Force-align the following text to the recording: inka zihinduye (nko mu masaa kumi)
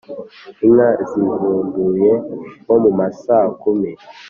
inka 0.65 0.89
zihinduye 1.09 2.11
(nko 2.63 2.75
mu 2.83 2.91
masaa 2.99 3.45
kumi) 3.61 3.91